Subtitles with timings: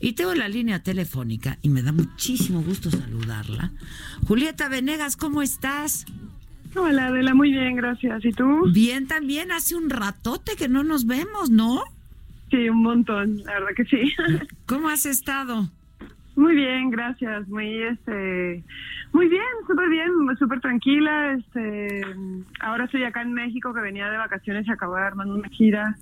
[0.00, 3.70] Y tengo la línea telefónica y me da muchísimo gusto saludarla.
[4.26, 6.06] Julieta Venegas, ¿cómo estás?
[6.74, 8.24] Hola, Adela, muy bien, gracias.
[8.24, 8.70] ¿Y tú?
[8.72, 9.52] Bien, también.
[9.52, 11.82] Hace un ratote que no nos vemos, ¿no?
[12.50, 14.12] Sí, un montón, la verdad que sí.
[14.66, 15.70] ¿Cómo has estado?
[16.36, 17.48] Muy bien, gracias.
[17.48, 18.64] Muy, este,
[19.12, 20.08] muy bien, súper bien,
[20.38, 21.32] súper tranquila.
[21.32, 22.02] Este,
[22.60, 25.96] ahora estoy acá en México, que venía de vacaciones y acabo de armando una gira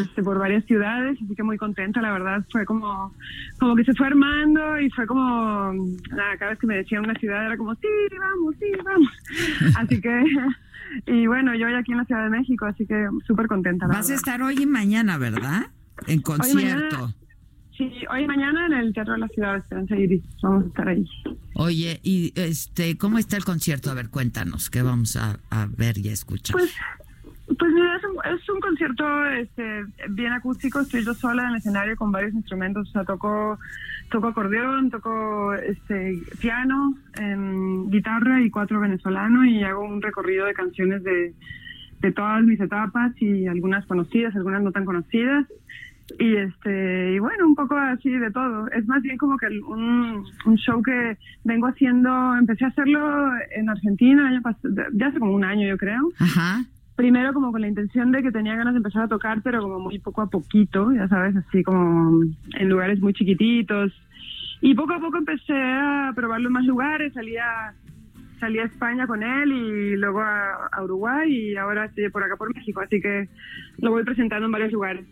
[0.00, 2.44] este, por varias ciudades, así que muy contenta, la verdad.
[2.50, 3.12] Fue como,
[3.58, 5.72] como que se fue armando y fue como,
[6.10, 9.76] nada, cada vez que me decía una ciudad era como, sí, vamos, sí, vamos.
[9.76, 10.24] así que,
[11.06, 13.86] y bueno, yo hoy aquí en la Ciudad de México, así que súper contenta.
[13.86, 15.66] Vas a estar hoy y mañana, ¿verdad?
[16.06, 17.12] En concierto.
[18.10, 20.22] Hoy y mañana en el Teatro de la Ciudad de Esperanza Iris.
[20.42, 21.06] Vamos a estar ahí.
[21.54, 23.90] Oye, y este, ¿cómo está el concierto?
[23.90, 25.38] A ver, cuéntanos, ¿qué vamos a,
[25.76, 26.52] ver y a escuchar?
[26.52, 26.74] Pues,
[27.58, 30.80] pues mira, es un, es un concierto este, bien acústico.
[30.80, 32.88] Estoy yo sola en el escenario con varios instrumentos.
[32.88, 33.58] O sea, toco,
[34.10, 40.54] toco acordeón, toco este, piano, em, guitarra y cuatro venezolanos y hago un recorrido de
[40.54, 41.34] canciones de,
[42.00, 45.46] de todas mis etapas y algunas conocidas, algunas no tan conocidas
[46.18, 48.68] y este y bueno un poco así de todo.
[48.70, 53.68] Es más bien como que un, un show que vengo haciendo empecé a hacerlo en
[53.68, 54.40] Argentina año
[54.94, 56.10] ya hace como un año yo creo.
[56.94, 59.80] Primero como con la intención de que tenía ganas de empezar a tocar pero como
[59.80, 62.22] muy poco a poquito ya sabes así como
[62.54, 63.92] en lugares muy chiquititos.
[64.62, 67.74] Y poco a poco empecé a probarlo en más lugares salía
[68.40, 72.36] salí a España con él y luego a, a Uruguay y ahora estoy por acá
[72.36, 73.28] por México así que
[73.78, 75.06] lo voy presentando en varios lugares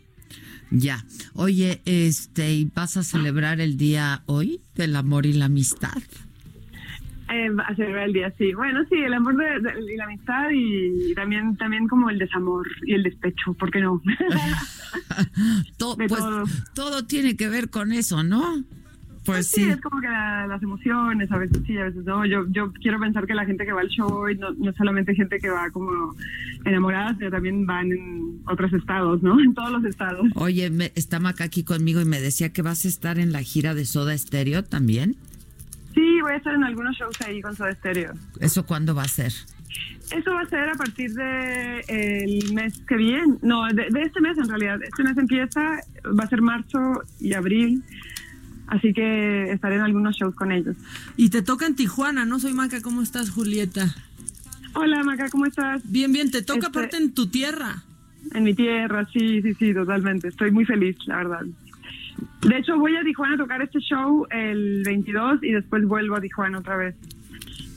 [0.71, 1.05] ya.
[1.35, 6.03] Oye, este, ¿vas a celebrar el día hoy del amor y la amistad?
[7.31, 8.53] Eh, a celebrar el día, sí.
[8.53, 13.03] Bueno, sí, el amor y la amistad y, también también como el desamor y el
[13.03, 14.03] despecho, ¿por qué no?
[16.09, 16.23] pues,
[16.75, 18.62] todo tiene que ver con eso, ¿no?
[19.25, 22.27] Pues sí, es como que las emociones, a veces sí, a veces no.
[22.27, 25.39] Yo, yo quiero pensar que la gente que va al show no, no solamente gente
[25.39, 26.15] que va como
[26.65, 29.41] enamorada, sino también van en otros estados, ¿no?
[29.45, 30.27] En todos los estados.
[30.35, 33.43] Oye, me, está Maca aquí conmigo y me decía que vas a estar en la
[33.43, 35.17] gira de Soda Stereo también.
[35.95, 38.12] Sí, voy a estar en algunos shows ahí con Soda Stereo.
[38.41, 39.33] ¿Eso cuándo va a ser?
[40.11, 44.21] Eso va a ser a partir de el mes que viene, no, de, de este
[44.21, 44.83] mes en realidad.
[44.83, 45.79] Este mes empieza,
[46.19, 47.83] va a ser marzo y abril.
[48.67, 50.77] Así que estaré en algunos shows con ellos.
[51.17, 52.39] Y te toca en Tijuana, ¿no?
[52.41, 53.95] Soy Maca, ¿cómo estás, Julieta?
[54.75, 55.83] Hola, Maca, ¿cómo estás?
[55.91, 57.83] Bien, bien, te toca Este- aparte en tu tierra.
[58.33, 60.29] En mi tierra, sí, sí, sí, totalmente.
[60.29, 61.43] Estoy muy feliz, la verdad.
[62.43, 66.21] De hecho, voy a Tijuana a tocar este show el 22 y después vuelvo a
[66.21, 66.95] Tijuana otra vez.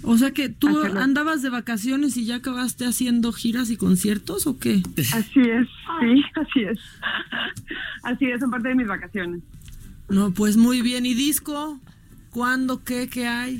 [0.03, 1.01] O sea que tú Hacerlo.
[1.01, 4.81] andabas de vacaciones y ya acabaste haciendo giras y conciertos o qué?
[5.13, 5.67] Así es,
[5.99, 6.79] sí, así es.
[8.03, 9.41] Así es, son parte de mis vacaciones.
[10.09, 11.05] No, pues muy bien.
[11.05, 11.79] ¿Y disco?
[12.31, 12.83] ¿Cuándo?
[12.83, 13.07] ¿Qué?
[13.09, 13.57] ¿Qué hay?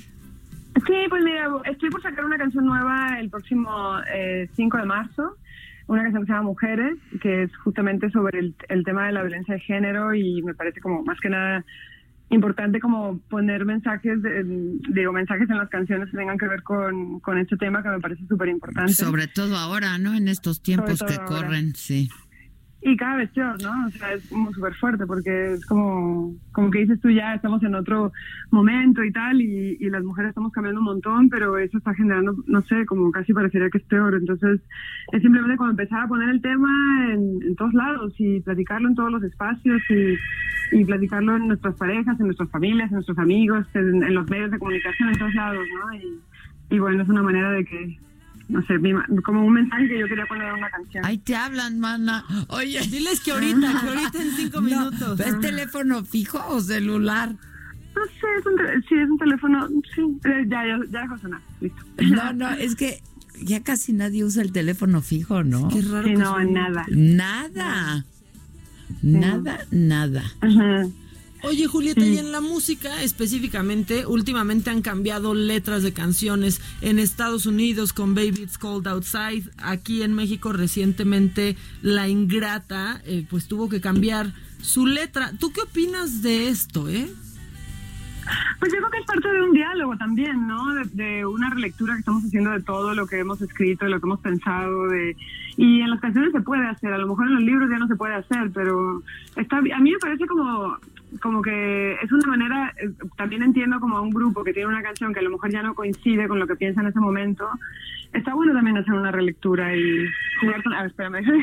[0.85, 5.35] Sí, pues mira, estoy por sacar una canción nueva el próximo eh, 5 de marzo,
[5.87, 9.23] una canción que se llama Mujeres, que es justamente sobre el, el tema de la
[9.23, 11.65] violencia de género y me parece como más que nada
[12.29, 14.43] importante como poner mensajes, de-
[14.89, 17.99] digo, mensajes en las canciones que tengan que ver con, con este tema que me
[17.99, 18.93] parece súper importante.
[18.93, 20.13] Sobre todo ahora, ¿no?
[20.13, 21.25] En estos tiempos que ahora.
[21.25, 22.09] corren, sí.
[22.81, 23.87] Y cada vez peor, ¿no?
[23.87, 27.63] O sea, es como súper fuerte porque es como, como que dices tú ya estamos
[27.63, 28.11] en otro
[28.51, 32.35] momento y tal y, y las mujeres estamos cambiando un montón, pero eso está generando,
[32.45, 34.13] no sé, como casi parecería que es peor.
[34.13, 34.61] Entonces,
[35.11, 36.69] es simplemente como empezar a poner el tema
[37.13, 42.19] en, todos lados y platicarlo en todos los espacios y, y platicarlo en nuestras parejas,
[42.19, 45.99] en nuestras familias, en nuestros amigos, en, los medios de comunicación, en todos lados, ¿no?
[46.69, 47.97] Y bueno, es una manera de que,
[48.49, 51.05] no sé, mi ma- como un mensaje que yo quería poner en una canción.
[51.05, 52.23] Ahí te hablan, mana.
[52.49, 52.79] Oye.
[52.81, 55.19] Diles que ahorita, que ahorita en cinco No, minutos.
[55.19, 57.29] ¿Es teléfono fijo o celular?
[57.95, 61.41] No sé, es un, sí, es un teléfono, sí, eh, ya, ya, ya dejó sonar,
[61.59, 61.83] listo.
[62.11, 63.01] No, no, es que
[63.41, 65.67] ya casi nadie usa el teléfono fijo, ¿no?
[65.69, 66.85] Qué raro Sí, que no, nada.
[66.91, 68.05] Nada.
[69.01, 70.23] Nada, nada.
[70.41, 70.83] Ajá.
[71.47, 77.45] Oye, Julieta, y en la música específicamente, últimamente han cambiado letras de canciones en Estados
[77.45, 83.69] Unidos con Baby It's Cold Outside, aquí en México recientemente La Ingrata, eh, pues tuvo
[83.69, 85.31] que cambiar su letra.
[85.39, 87.09] ¿Tú qué opinas de esto, eh?
[88.59, 90.73] Pues yo creo que es parte de un diálogo también, ¿no?
[90.73, 94.05] De, una relectura que estamos haciendo de todo lo que hemos escrito, de lo que
[94.05, 95.15] hemos pensado, de
[95.55, 97.87] y en las canciones se puede hacer, a lo mejor en los libros ya no
[97.87, 99.01] se puede hacer, pero
[99.37, 100.77] está a mí me parece como
[101.21, 104.83] como que es una manera, eh, también entiendo como a un grupo que tiene una
[104.83, 107.47] canción que a lo mejor ya no coincide con lo que piensa en ese momento,
[108.13, 110.05] está bueno también hacer una relectura y
[110.41, 110.73] jugar con...
[110.73, 111.23] A ver, espérame.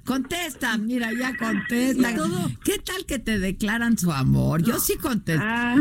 [0.04, 2.14] contesta, mira, ya contesta.
[2.64, 4.62] ¿Qué tal que te declaran su amor?
[4.62, 5.44] Yo sí contesto.
[5.46, 5.76] Ah,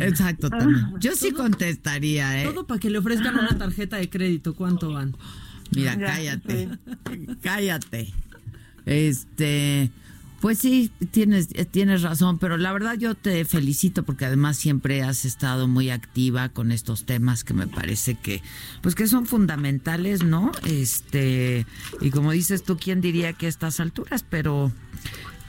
[0.00, 0.94] Exacto, también.
[0.98, 2.46] Yo sí contestaría, ¿eh?
[2.46, 4.54] Todo para que le ofrezcan una tarjeta de crédito.
[4.54, 5.16] ¿Cuánto van?
[5.74, 6.68] Mira, cállate.
[7.42, 8.12] Cállate.
[8.84, 9.90] Este...
[10.40, 15.02] Pues sí, tienes, eh, tienes razón, pero la verdad yo te felicito porque además siempre
[15.02, 18.40] has estado muy activa con estos temas que me parece que,
[18.80, 20.52] pues que son fundamentales, ¿no?
[20.64, 21.66] Este,
[22.00, 24.24] y como dices tú, ¿quién diría que a estas alturas?
[24.28, 24.72] Pero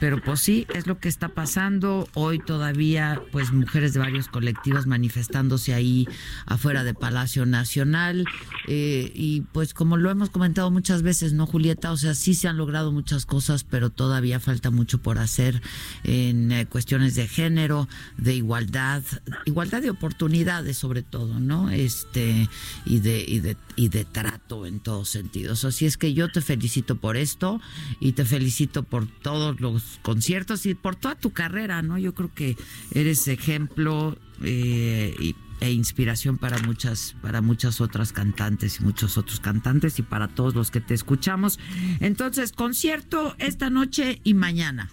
[0.00, 2.08] pero pues sí, es lo que está pasando.
[2.14, 6.08] Hoy todavía, pues mujeres de varios colectivos manifestándose ahí
[6.46, 8.24] afuera de Palacio Nacional.
[8.66, 11.92] Eh, y pues como lo hemos comentado muchas veces, ¿no, Julieta?
[11.92, 15.60] O sea, sí se han logrado muchas cosas, pero todavía falta mucho por hacer
[16.02, 17.86] en eh, cuestiones de género,
[18.16, 19.02] de igualdad,
[19.44, 21.68] igualdad de oportunidades sobre todo, ¿no?
[21.68, 22.48] Este,
[22.86, 25.64] y de, y de, y de trato en todos sentidos.
[25.64, 27.60] Así es que yo te felicito por esto
[28.00, 31.98] y te felicito por todos los conciertos y por toda tu carrera, ¿no?
[31.98, 32.56] Yo creo que
[32.92, 39.98] eres ejemplo eh, e inspiración para muchas, para muchas otras cantantes y muchos otros cantantes
[39.98, 41.58] y para todos los que te escuchamos.
[42.00, 44.88] Entonces, concierto esta noche y mañana.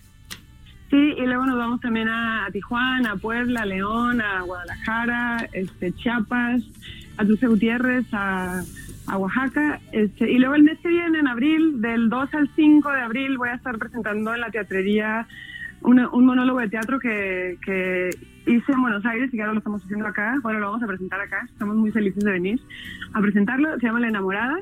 [0.89, 5.93] Sí, y luego nos vamos también a, Tijuana, a Puebla, a León, a Guadalajara, este,
[5.93, 6.63] Chiapas,
[7.17, 8.63] a Dulce Gutiérrez, a
[9.07, 9.79] a Oaxaca.
[9.91, 13.37] Este, y luego el mes que viene, en abril, del 2 al 5 de abril,
[13.37, 15.27] voy a estar presentando en la teatrería
[15.81, 18.09] un monólogo de teatro que, que
[18.47, 20.35] hice en Buenos Aires y que ahora lo estamos haciendo acá.
[20.41, 21.47] Bueno, lo vamos a presentar acá.
[21.51, 22.59] Estamos muy felices de venir
[23.13, 23.77] a presentarlo.
[23.79, 24.57] Se llama La Enamorada.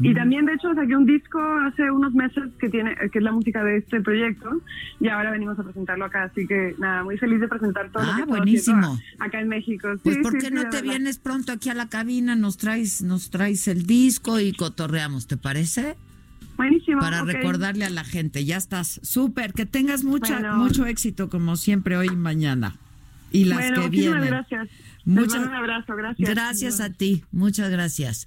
[0.00, 3.32] Y también, de hecho, saqué un disco hace unos meses que tiene que es la
[3.32, 4.60] música de este proyecto
[5.00, 6.24] y ahora venimos a presentarlo acá.
[6.24, 8.98] Así que, nada, muy feliz de presentar todo ah, buenísimo.
[9.18, 9.88] acá en México.
[10.02, 12.36] pues, ¿por qué no te vienes pronto aquí a la cabina?
[12.36, 15.96] Nos traes, nos traes el disco y cotorreamos, ¿te parece?
[16.56, 17.00] Buenísimo.
[17.00, 19.00] Para recordarle a la gente, ya estás.
[19.02, 22.76] Súper, que tengas mucha, mucho éxito como siempre hoy y mañana.
[23.30, 24.26] Y las que vienen.
[24.26, 24.68] gracias.
[25.04, 26.28] Muchas, un abrazo, gracias.
[26.28, 28.26] Gracias a ti, muchas gracias.